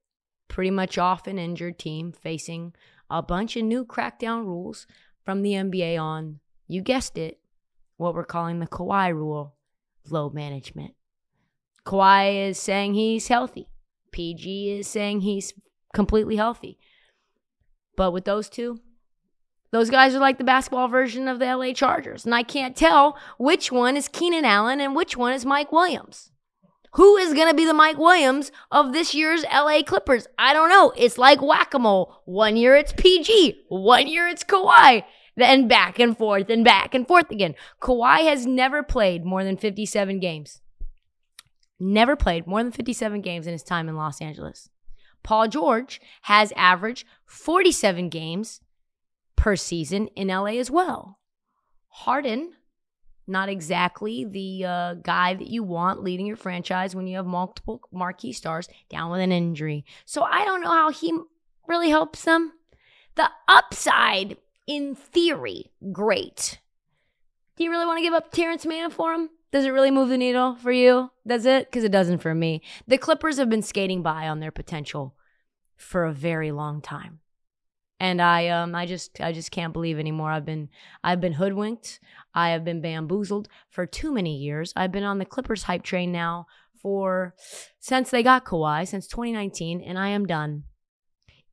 pretty 0.48 0.72
much 0.72 0.98
off 0.98 1.28
an 1.28 1.38
injured 1.38 1.78
team 1.78 2.12
facing 2.12 2.74
a 3.10 3.22
bunch 3.22 3.56
of 3.56 3.64
new 3.64 3.86
crackdown 3.86 4.46
rules 4.46 4.88
from 5.24 5.42
the 5.42 5.52
NBA 5.52 6.00
on, 6.00 6.40
you 6.68 6.82
guessed 6.82 7.18
it, 7.18 7.40
what 7.98 8.16
we're 8.16 8.24
calling 8.24 8.60
the 8.60 8.68
Kawhi 8.68 9.14
rule 9.14 9.56
load 10.10 10.34
management. 10.34 10.96
Kawhi 11.86 12.50
is 12.50 12.58
saying 12.60 12.94
he's 12.94 13.28
healthy. 13.28 13.70
PG 14.12 14.80
is 14.80 14.88
saying 14.88 15.22
he's 15.22 15.54
completely 15.94 16.36
healthy. 16.36 16.80
But 17.96 18.12
with 18.12 18.26
those 18.26 18.50
two, 18.50 18.80
those 19.72 19.90
guys 19.90 20.16
are 20.16 20.20
like 20.20 20.38
the 20.38 20.44
basketball 20.44 20.88
version 20.88 21.28
of 21.28 21.40
the 21.40 21.46
LA 21.46 21.74
Chargers. 21.74 22.26
And 22.26 22.34
I 22.34 22.44
can't 22.44 22.76
tell 22.76 23.18
which 23.38 23.72
one 23.72 23.96
is 23.96 24.08
Keenan 24.08 24.46
Allen 24.46 24.80
and 24.80 24.96
which 24.96 25.16
one 25.16 25.34
is 25.34 25.46
Mike 25.46 25.72
Williams. 25.72 26.32
Who 26.94 27.18
is 27.18 27.36
going 27.36 27.50
to 27.50 27.56
be 27.56 27.66
the 27.66 27.74
Mike 27.74 28.00
Williams 28.00 28.52
of 28.72 28.94
this 28.94 29.14
year's 29.14 29.44
LA 29.44 29.84
Clippers? 29.84 30.28
I 30.40 30.54
don't 30.54 30.70
know. 30.70 30.92
It's 30.98 31.20
like 31.20 31.42
whack 31.42 31.74
a 31.76 31.80
mole. 31.80 32.24
One 32.26 32.58
year 32.58 32.76
it's 32.76 32.94
PG, 32.94 33.66
one 33.70 34.08
year 34.08 34.28
it's 34.28 34.44
Kawhi, 34.44 35.04
then 35.38 35.68
back 35.68 36.00
and 36.00 36.18
forth 36.18 36.50
and 36.50 36.66
back 36.66 36.96
and 36.96 37.08
forth 37.08 37.30
again. 37.30 37.54
Kawhi 37.80 38.24
has 38.24 38.48
never 38.48 38.82
played 38.82 39.24
more 39.24 39.44
than 39.44 39.56
57 39.56 40.20
games. 40.20 40.62
Never 41.80 42.16
played 42.16 42.48
more 42.48 42.64
than 42.64 42.72
57 42.72 43.22
games 43.22 43.46
in 43.46 43.54
his 43.54 43.64
time 43.64 43.88
in 43.88 43.96
Los 43.96 44.20
Angeles. 44.20 44.70
Paul 45.22 45.48
George 45.48 46.02
has 46.24 46.52
averaged 46.56 47.06
47 47.26 48.10
games 48.10 48.62
per 49.40 49.56
season 49.56 50.08
in 50.18 50.28
LA 50.28 50.60
as 50.60 50.70
well. 50.70 51.18
Harden, 51.88 52.52
not 53.26 53.48
exactly 53.48 54.26
the 54.26 54.66
uh, 54.66 54.94
guy 54.96 55.34
that 55.34 55.48
you 55.48 55.64
want 55.64 56.04
leading 56.04 56.26
your 56.26 56.36
franchise 56.36 56.94
when 56.94 57.08
you 57.08 57.16
have 57.16 57.26
multiple 57.26 57.82
marquee 57.92 58.34
stars 58.34 58.68
down 58.90 59.10
with 59.10 59.22
an 59.22 59.32
injury. 59.32 59.86
So 60.06 60.24
I 60.24 60.44
don't 60.44 60.62
know 60.62 60.72
how 60.72 60.92
he 60.92 61.18
really 61.68 61.90
helps 61.90 62.26
them. 62.26 62.52
The 63.16 63.30
upside, 63.48 64.38
in 64.68 64.94
theory, 64.94 65.72
great. 65.94 66.60
Do 67.56 67.64
you 67.64 67.72
really 67.72 67.86
want 67.86 67.98
to 68.00 68.04
give 68.04 68.14
up 68.14 68.32
Terance 68.32 68.66
Mann 68.66 68.92
for 68.92 69.14
him? 69.14 69.30
Does 69.52 69.64
it 69.64 69.72
really 69.72 69.92
move 69.92 70.10
the 70.10 70.18
needle 70.18 70.56
for 70.56 70.72
you? 70.72 71.12
Does 71.26 71.46
it? 71.46 71.68
Because 71.68 71.86
it 71.86 71.92
doesn't 71.94 72.20
for 72.20 72.36
me. 72.36 72.62
The 72.88 72.98
Clippers 72.98 73.38
have 73.38 73.50
been 73.50 73.62
skating 73.62 74.04
by 74.04 74.28
on 74.28 74.42
their 74.42 74.52
potential 74.52 75.16
for 75.78 76.04
a 76.06 76.14
very 76.14 76.52
long 76.52 76.82
time. 76.82 77.20
And 78.00 78.22
I 78.22 78.48
um 78.48 78.76
I 78.76 78.86
just 78.86 79.20
I 79.20 79.32
just 79.32 79.52
can't 79.52 79.74
believe 79.74 80.00
anymore. 80.00 80.32
I've 80.32 80.46
been 80.46 80.70
I've 81.04 81.22
been 81.22 81.34
hoodwinked. 81.34 82.00
I 82.34 82.50
have 82.50 82.64
been 82.64 82.82
bamboozled 82.82 83.50
for 83.70 83.86
too 83.86 84.12
many 84.14 84.38
years. 84.38 84.72
I've 84.76 84.92
been 84.92 85.04
on 85.04 85.20
the 85.20 85.26
Clippers 85.26 85.64
hype 85.64 85.84
train 85.84 86.12
now 86.12 86.48
for 86.82 87.36
since 87.80 88.10
they 88.10 88.24
got 88.24 88.46
Kawhi, 88.46 88.88
since 88.88 89.08
2019, 89.08 89.82
and 89.82 90.00
I 90.00 90.10
am 90.10 90.26
done. 90.26 90.64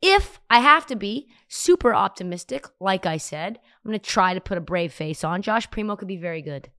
If 0.03 0.41
I 0.50 0.61
have 0.61 0.87
to 0.87 0.97
be 0.97 1.29
super 1.49 1.95
optimistic, 1.95 2.67
like 2.81 3.07
I 3.07 3.17
said, 3.17 3.59
I'm 3.85 3.91
going 3.91 3.99
to 3.99 4.05
try 4.05 4.35
to 4.35 4.41
put 4.41 4.59
a 4.59 4.61
brave 4.61 4.93
face 4.93 5.25
on. 5.25 5.43
Josh 5.43 5.71
Primo 5.71 5.97
could 5.97 6.09
be 6.09 6.19
very 6.19 6.43
good. 6.43 6.71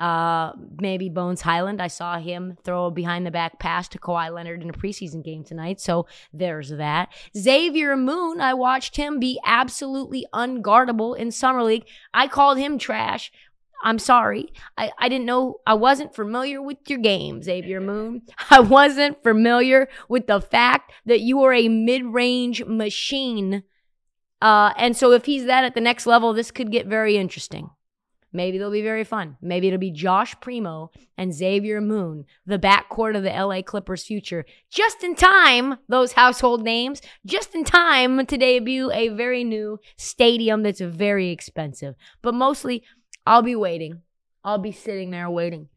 Uh, 0.00 0.52
maybe 0.80 1.10
Bones 1.10 1.42
Hyland. 1.42 1.82
I 1.82 1.88
saw 1.88 2.18
him 2.18 2.56
throw 2.64 2.86
a 2.86 2.90
behind 2.90 3.26
the 3.26 3.30
back 3.30 3.58
pass 3.58 3.86
to 3.88 3.98
Kawhi 3.98 4.32
Leonard 4.32 4.62
in 4.62 4.70
a 4.70 4.72
preseason 4.72 5.22
game 5.22 5.44
tonight. 5.44 5.78
So 5.78 6.06
there's 6.32 6.70
that. 6.70 7.12
Xavier 7.36 7.98
Moon, 7.98 8.40
I 8.40 8.54
watched 8.54 8.96
him 8.96 9.20
be 9.20 9.38
absolutely 9.44 10.24
unguardable 10.32 11.14
in 11.18 11.30
Summer 11.30 11.62
League. 11.62 11.86
I 12.14 12.28
called 12.28 12.56
him 12.56 12.78
trash. 12.78 13.30
I'm 13.82 13.98
sorry. 13.98 14.52
I, 14.78 14.90
I 14.98 15.10
didn't 15.10 15.26
know, 15.26 15.56
I 15.66 15.74
wasn't 15.74 16.14
familiar 16.14 16.62
with 16.62 16.78
your 16.88 16.98
game, 16.98 17.42
Xavier 17.42 17.80
Moon. 17.82 18.22
I 18.50 18.60
wasn't 18.60 19.22
familiar 19.22 19.88
with 20.08 20.26
the 20.26 20.40
fact 20.40 20.92
that 21.04 21.20
you 21.20 21.42
are 21.42 21.52
a 21.52 21.68
mid 21.68 22.04
range 22.04 22.64
machine. 22.64 23.64
Uh, 24.40 24.72
and 24.76 24.96
so 24.96 25.12
if 25.12 25.26
he's 25.26 25.44
that 25.44 25.64
at 25.64 25.74
the 25.74 25.80
next 25.82 26.06
level, 26.06 26.32
this 26.32 26.50
could 26.50 26.72
get 26.72 26.86
very 26.86 27.18
interesting. 27.18 27.70
Maybe 28.32 28.58
they'll 28.58 28.70
be 28.70 28.82
very 28.82 29.04
fun. 29.04 29.36
Maybe 29.42 29.66
it'll 29.66 29.78
be 29.78 29.90
Josh 29.90 30.38
Primo 30.40 30.92
and 31.18 31.34
Xavier 31.34 31.80
Moon, 31.80 32.24
the 32.46 32.58
backcourt 32.58 33.16
of 33.16 33.24
the 33.24 33.30
LA 33.30 33.62
Clippers 33.62 34.04
future, 34.04 34.44
just 34.70 35.02
in 35.02 35.16
time, 35.16 35.76
those 35.88 36.12
household 36.12 36.62
names, 36.62 37.02
just 37.26 37.54
in 37.54 37.64
time 37.64 38.24
to 38.24 38.36
debut 38.36 38.90
a 38.92 39.08
very 39.08 39.42
new 39.42 39.78
stadium 39.96 40.62
that's 40.62 40.80
very 40.80 41.30
expensive. 41.30 41.96
But 42.22 42.34
mostly, 42.34 42.84
I'll 43.26 43.42
be 43.42 43.56
waiting. 43.56 44.02
I'll 44.44 44.58
be 44.58 44.72
sitting 44.72 45.10
there 45.10 45.28
waiting 45.28 45.68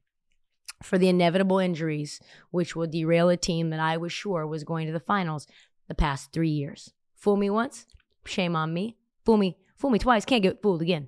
for 0.84 0.98
the 0.98 1.10
inevitable 1.10 1.60
injuries, 1.60 2.20
which 2.52 2.76
will 2.76 2.88
derail 2.88 3.30
a 3.30 3.38
team 3.38 3.72
that 3.72 3.80
I 3.80 3.98
was 3.98 4.12
sure 4.12 4.46
was 4.46 4.64
going 4.64 4.86
to 4.88 4.94
the 4.94 5.00
finals 5.00 5.48
the 5.88 5.96
past 5.96 6.32
three 6.32 6.50
years. 6.50 6.94
Fool 7.16 7.38
me 7.38 7.50
once, 7.50 7.88
shame 8.26 8.56
on 8.56 8.74
me. 8.74 8.98
Fool 9.26 9.38
me, 9.38 9.58
fool 9.78 9.90
me 9.90 10.00
twice, 10.00 10.26
can't 10.26 10.44
get 10.44 10.62
fooled 10.62 10.82
again. 10.82 11.08